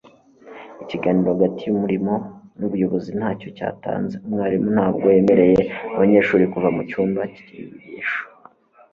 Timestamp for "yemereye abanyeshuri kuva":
5.15-6.69